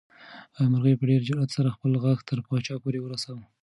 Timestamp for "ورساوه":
3.01-3.43